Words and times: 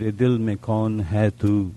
मेरे 0.00 0.12
दिल 0.12 0.38
में 0.38 0.56
कौन 0.56 1.00
है 1.00 1.30
तू? 1.30 1.72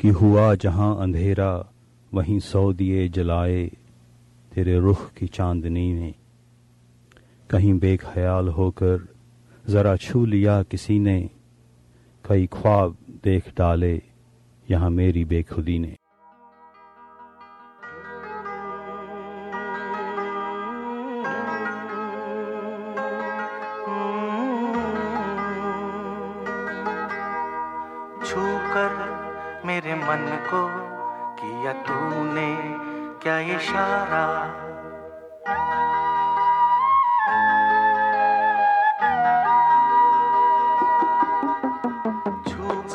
कि 0.00 0.08
हुआ 0.08 0.54
जहाँ 0.54 0.98
अंधेरा, 1.00 1.72
वहीं 2.14 2.40
सौ 2.40 2.72
दिए 2.72 3.08
जलाए 3.08 3.70
तेरे 4.54 4.78
रुख 4.78 5.12
की 5.12 5.26
चांदनी 5.26 5.92
ने। 5.92 6.14
कहीं 7.50 7.78
बेख्याल 7.78 8.48
होकर 8.48 9.08
जरा 9.68 9.96
छू 9.96 10.26
लिया 10.26 10.62
किसी 10.62 10.98
ने, 10.98 11.30
कई 12.28 12.46
ख्वाब 12.46 12.96
देख 13.24 13.48
डाले 13.58 14.02
यहाँ 14.70 14.90
मेरी 14.90 15.24
बेखुदी 15.24 15.78
ने। 15.78 15.96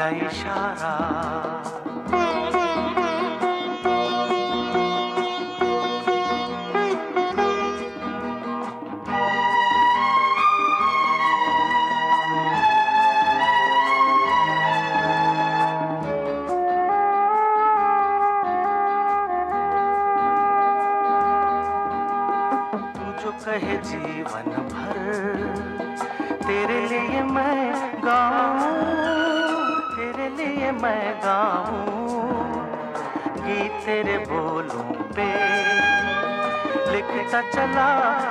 क्या 0.00 0.08
इशारा। 0.28 0.96
कहे 23.44 23.76
जीवन 23.84 24.48
भर 24.70 24.89
मैं 30.82 31.14
गाऊं, 31.22 32.52
गीत 33.36 33.72
तेरे 33.84 34.16
बोलों 34.18 34.84
पे 35.14 35.26
लिखता 36.92 37.40
चला 37.50 37.90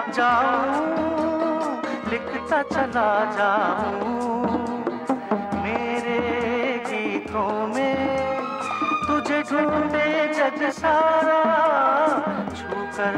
जाऊँ, 0.10 1.82
लिखता 2.12 2.62
चला 2.64 3.10
जाऊँ। 3.38 4.18
मेरे 5.64 6.20
गीतों 6.88 7.52
में 7.68 8.00
तुझे 9.08 9.42
ढूंढे 9.42 10.08
जग 10.34 10.70
सारा, 10.72 11.42
छूकर 12.50 13.16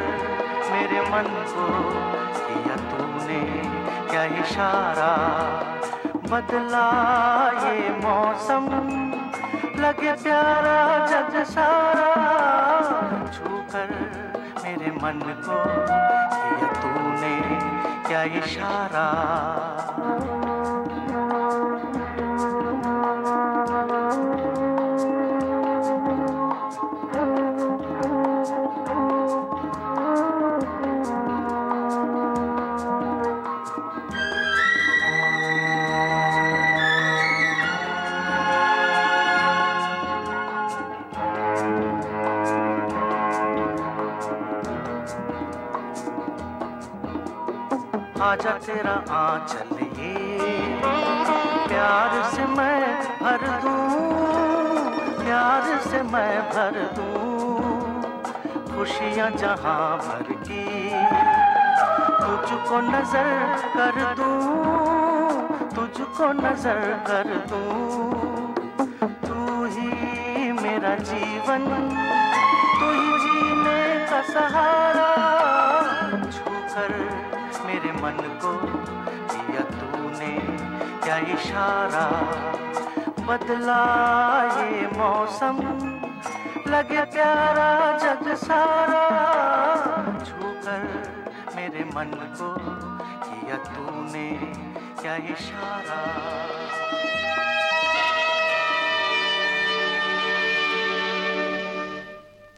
मेरे 0.72 1.02
मन 1.12 1.32
को 1.54 1.70
किया 2.42 2.76
तूने 2.90 3.42
क्या 4.12 4.24
इशारा? 4.44 5.14
बदला 6.32 6.88
ये 7.64 7.90
मौसम 8.04 8.68
लगे 9.82 10.12
प्यारा 10.24 10.78
जग 11.08 11.44
सारा। 11.44 12.10
छूकर 13.34 13.90
मेरे 14.64 14.92
मन 14.92 15.20
को 15.48 15.58
किया 16.34 16.70
तूने 16.82 17.36
क्या 18.08 18.24
इशारा? 18.44 19.08
आजा 48.32 48.52
तेरा 48.64 48.94
आंचल 49.12 49.72
ये 50.00 50.12
प्यार 51.68 52.14
से 52.32 52.44
मैं 52.48 52.80
भर 53.22 53.42
दूँ, 53.64 53.88
प्यार 55.18 55.66
से 55.84 56.02
मैं 56.12 56.36
भर 56.52 56.78
दूँ। 56.96 58.70
खुशियाँ 58.70 59.30
जहाँ 59.32 59.98
भर 59.98 60.32
की, 60.48 60.64
तुझको 62.22 62.80
नज़र 62.88 63.28
कर 63.76 64.00
दूँ, 64.20 64.40
तुझको 65.76 66.32
नज़र 66.40 66.80
कर 67.10 67.36
दूँ। 67.52 67.68
तू 69.28 69.66
ही 69.76 70.52
मेरा 70.62 70.96
जीवन, 71.04 71.68
तू 72.80 72.94
ही 72.94 73.12
जीने 73.26 73.84
का 74.08 74.22
सहारा, 74.32 75.12
छूकर 76.32 76.92
मेरे 77.72 77.92
मन 77.92 78.18
को 78.44 78.52
किया 79.32 79.62
तूने। 79.64 80.32
क्या 81.04 81.18
इशारा 81.18 82.08
बदला 83.28 83.78
ये 84.60 84.82
मौसम? 84.88 85.58
लगे 86.68 87.04
प्यारा 87.06 87.98
जग 87.98 88.36
सारा 88.36 89.04
छूकर 90.26 90.84
मेरे 91.56 91.84
मन 91.84 92.12
को 92.40 92.50
किया 93.24 93.56
तूने। 93.56 94.30
क्या 95.02 95.16
इशारा? 95.16 96.02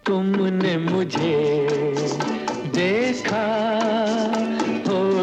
तुमने 0.06 0.78
मुझे 0.78 1.38
देखा। 2.76 3.44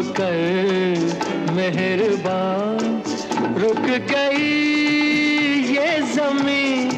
होकर 0.01 1.53
मेहरबान। 1.55 2.79
रुक 3.61 3.85
गई 4.11 4.47
ये 5.73 5.89
ज़मीन, 6.13 6.89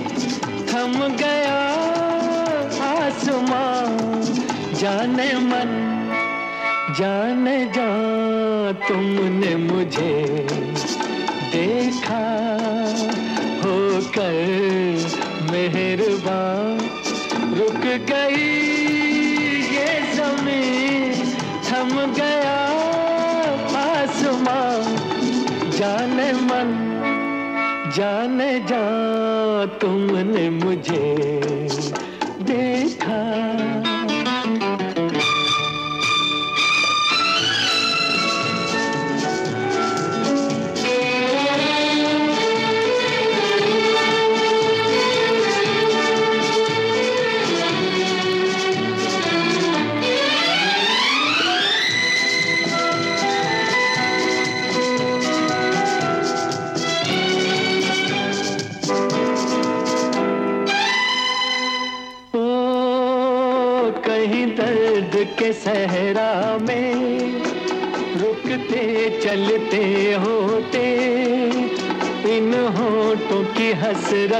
थम 0.69 0.93
गया 1.21 1.57
आसमां 2.89 4.21
जाने 4.81 5.27
मन, 5.47 5.73
जाने 6.99 7.57
जा 7.75 7.89
तुमने 8.87 9.55
मुझे 9.65 10.15
देखा 11.55 12.23
हो 13.63 13.75
कर 14.17 14.39
मेहरबान। 15.51 16.79
रुक 17.59 17.83
गई 18.11 18.47
ये 19.75 19.91
ज़मीन, 20.15 21.13
थम 21.67 21.93
गया 22.13 22.42
जाने 27.95 28.59
जा 28.59 28.83
तुमने 29.81 30.49
मुझे 30.49 31.42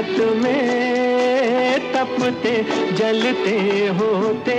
हसरत 0.04 0.36
में 0.36 1.92
तपते, 1.92 2.54
जलते 2.92 3.56
होते। 3.98 4.58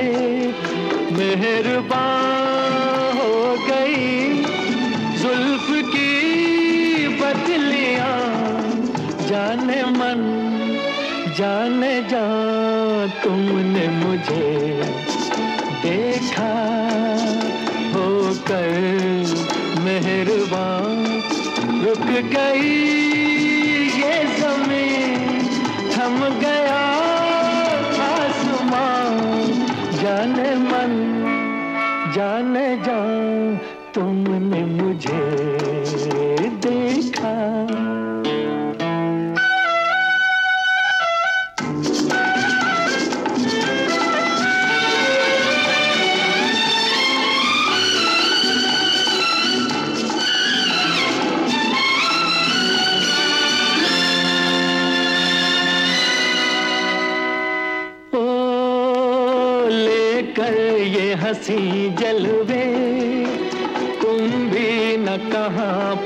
मेहरबान 1.11 2.31
हो 3.17 3.33
गई 3.69 4.33
जुल्फ 5.21 5.67
की 5.85 7.07
बदलियाँ। 7.21 8.17
जाने 9.27 9.83
मन, 9.83 10.23
जाने 11.37 11.93
जा 12.01 12.25
तुमने 13.23 13.87
मुझे 13.87 14.81
देखा 15.83 16.51
होकर 17.95 18.69
मेहरबान 19.79 21.05
रुक 21.85 22.07
गई। 22.33 23.34
थम 26.05 26.19
गया 26.39 26.81
आसमां। 28.05 29.13
जाने 30.03 30.55
मन 30.55 30.93
जाने 32.15 32.77
जा 32.77 32.99
तुमने 33.93 34.65
मुझे। 34.65 35.54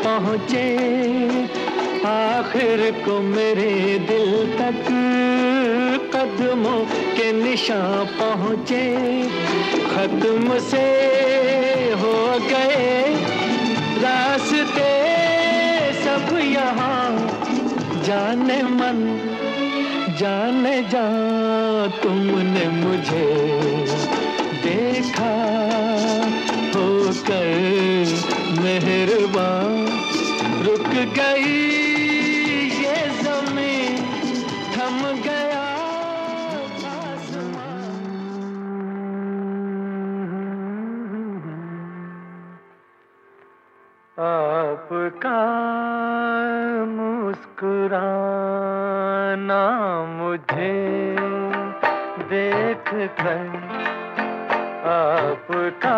पहुँचे, 0.04 0.66
आखिर 2.06 2.92
को 3.06 3.20
मेरे 3.22 4.00
दिल 4.00 4.58
तक 4.58 4.84
कदमों 6.16 6.80
के 7.16 7.32
निशान 7.32 8.06
पहुँचे। 8.06 8.86
खत्म 9.86 10.60
से 10.60 10.86
हो 11.94 12.40
गए 12.40 13.16
रास्ते, 14.00 14.92
सब 16.04 16.38
यहाँ 16.38 17.10
जाने 18.04 18.64
मन, 18.64 19.00
जाने 20.20 20.82
जा 20.84 21.08
तुमने 22.04 22.68
मुझे 22.70 23.28
देखा 24.64 25.34
होकर। 26.76 27.79
मेहरबान। 28.62 29.76
रुक 30.66 30.88
गई 31.18 31.52
ये 32.80 32.96
ज़मीन 33.20 34.02
थम 34.74 35.00
गया 35.26 35.66
आपका 44.18 45.40
मुस्कुराना 46.98 48.04
मुझे 50.18 50.76
देख 52.34 52.88
कर 53.22 53.48
आपका 54.90 55.98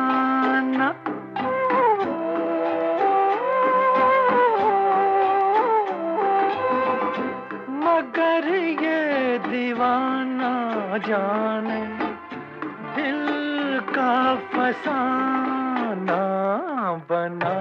मगर 7.85 8.45
ये 8.83 9.37
दीवाना 9.37 10.53
जाने 10.97 11.81
दिल 12.95 13.23
का 13.89 14.35
फसाना 14.35 16.21
बना। 17.11 17.55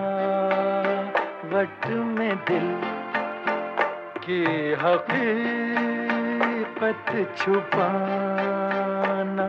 वट 1.53 1.87
में 1.87 2.37
दिल 2.37 2.69
की 4.25 4.43
हकीकत 4.83 7.09
छुपाना 7.39 9.47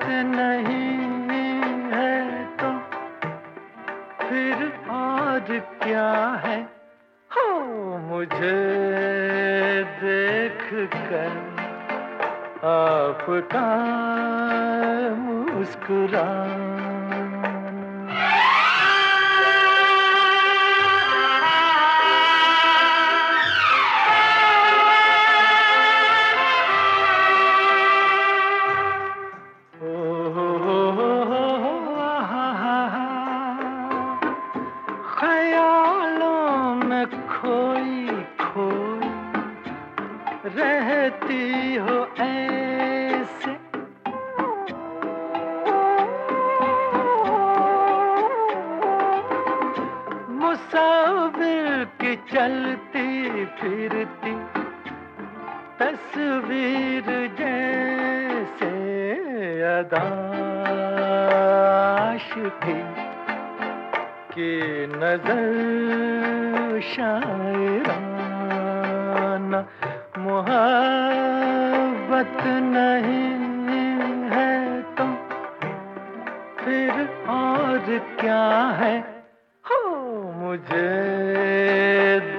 मोहब्बत 0.00 0.36
नहीं 0.36 1.00
है 1.92 2.16
तो 2.56 2.68
फिर 4.24 4.56
आज 4.90 5.48
क्या 5.82 6.10
है? 6.44 6.58
हो 7.30 7.44
मुझे 7.98 8.58
देख 10.02 10.62
कर 11.08 11.32
आपका 12.70 13.66
मुस्कुराना। 15.18 17.39
रहती 40.56 41.44
हो 41.76 41.96
ऐसे। 42.20 43.52
मुसाविर 50.40 51.66
की 52.00 52.12
चलती 52.32 53.08
फिरती 53.60 54.34
तस्वीर 55.80 57.08
जैसे 57.38 58.72
अदाश 59.70 61.06
थी 62.62 62.78
कि 64.32 64.50
नज़र 64.96 65.44
शायराना। 66.90 68.20
मोहब्बत 70.30 72.02
नहीं 72.64 74.28
है 74.30 74.52
तो 74.98 75.06
फिर 76.60 76.92
और 77.28 77.86
क्या 78.20 78.44
है? 78.80 78.92
हो 79.64 79.80
मुझे 80.36 80.92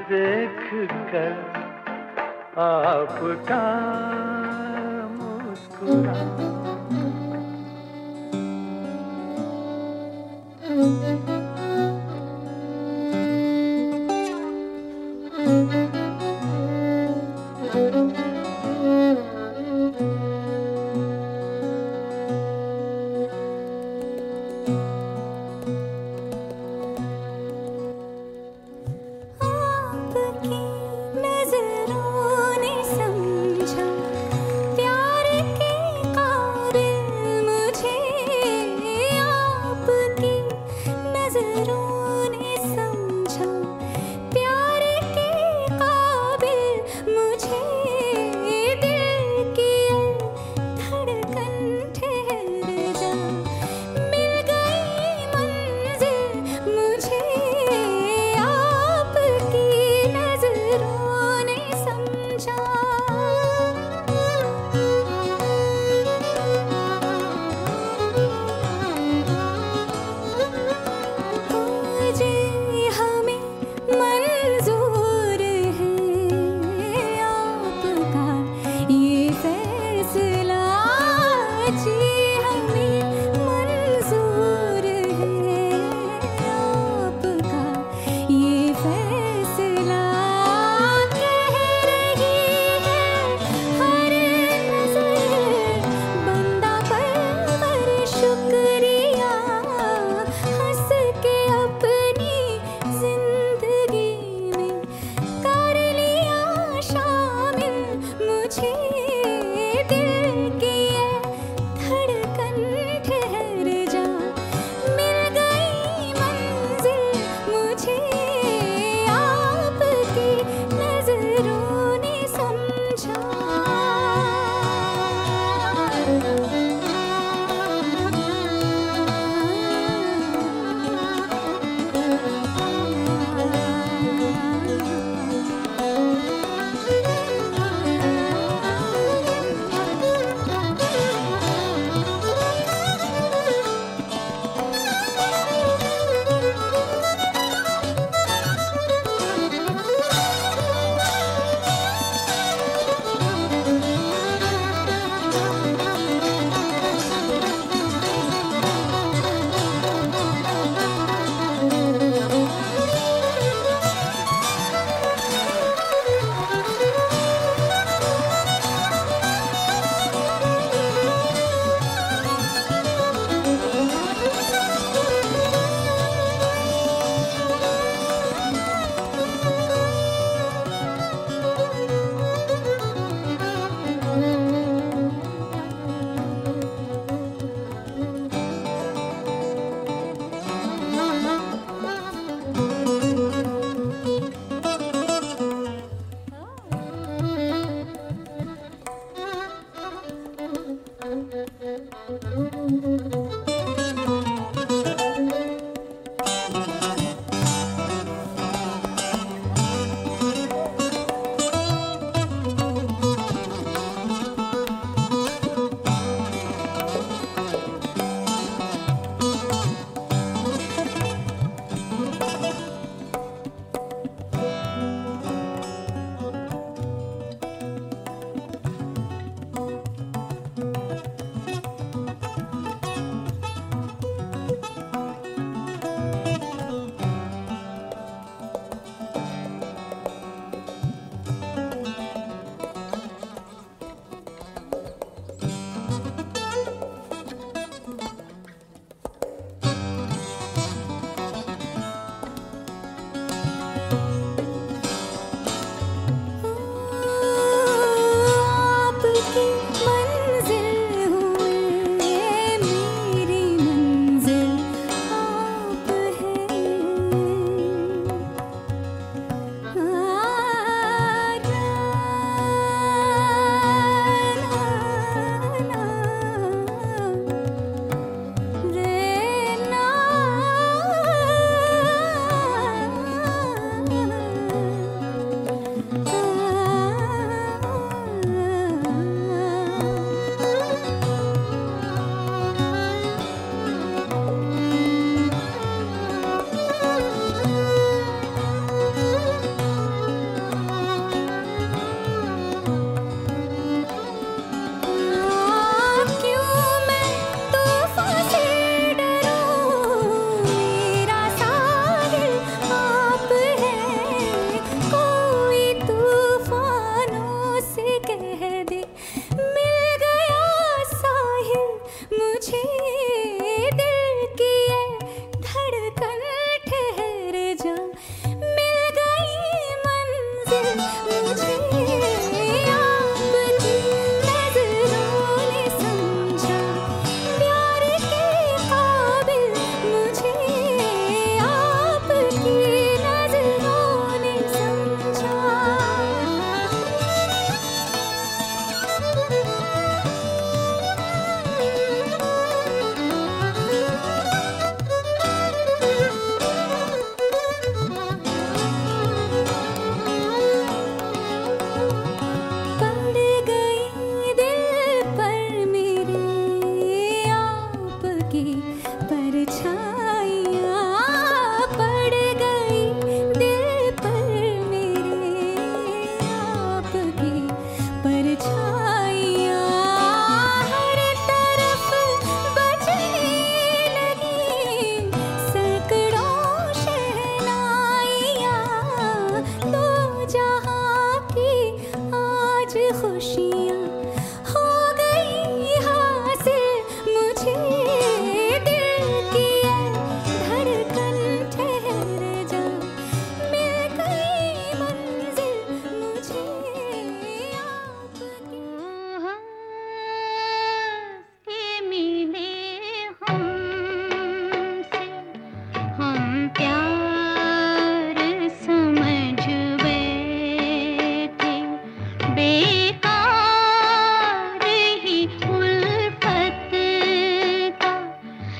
देख 0.09 0.63
कर 1.11 1.35
आपका 2.61 3.61
मुस्कुरा। 5.17 6.50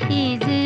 is 0.10 0.61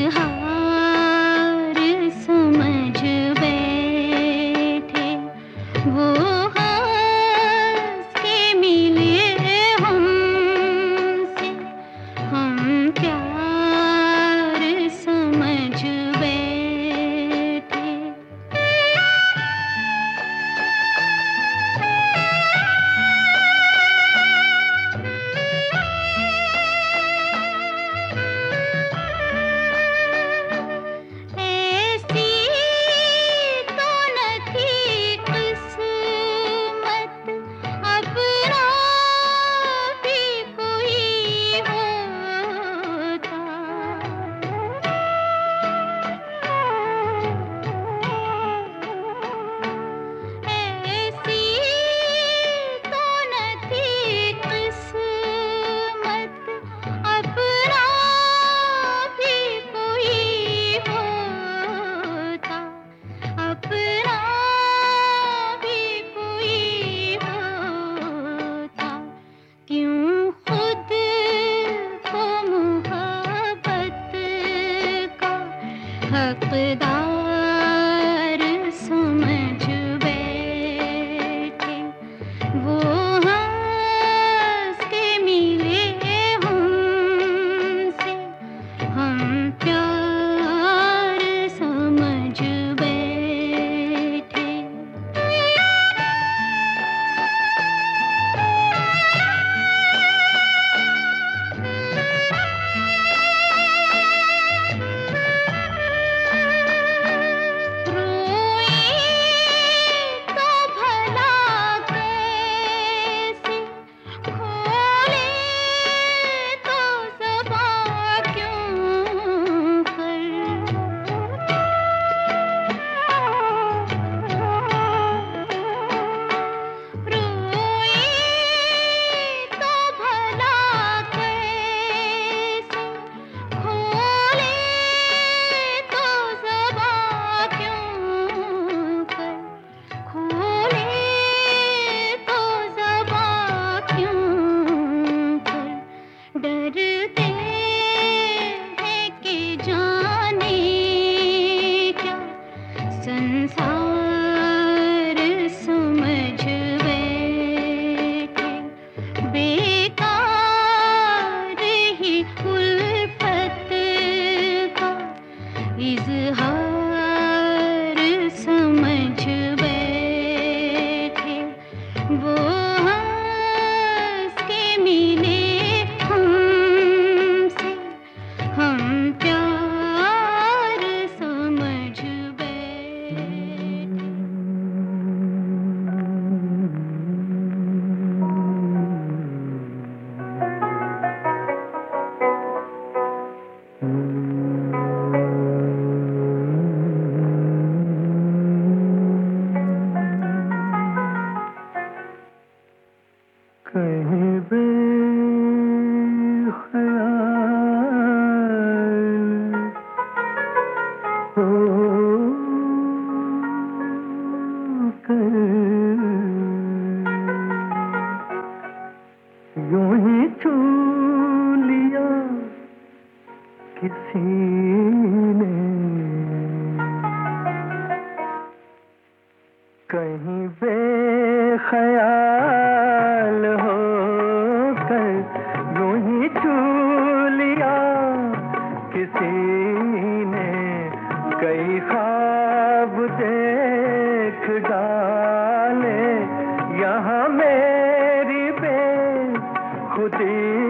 बेखुदी 250.05 250.64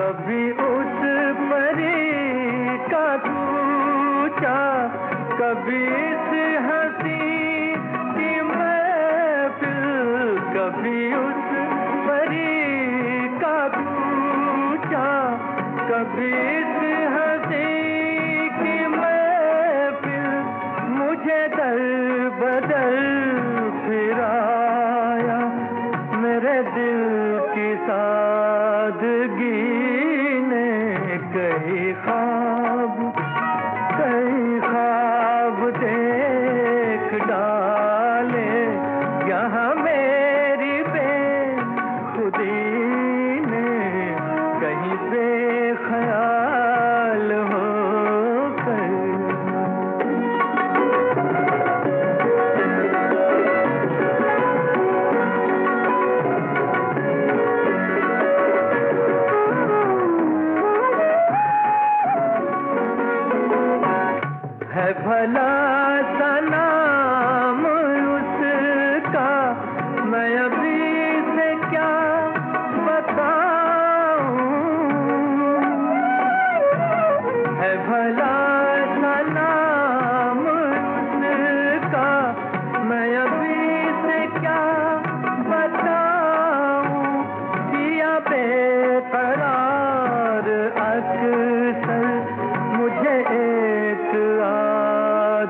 कभी 0.00 0.39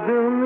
do 0.07 0.40